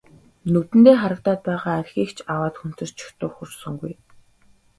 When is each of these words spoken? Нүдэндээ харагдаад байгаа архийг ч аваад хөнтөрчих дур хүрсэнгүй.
Нүдэндээ 0.51 0.95
харагдаад 0.99 1.39
байгаа 1.47 1.75
архийг 1.81 2.09
ч 2.17 2.17
аваад 2.33 2.55
хөнтөрчих 2.57 3.09
дур 3.19 3.31
хүрсэнгүй. 3.33 3.93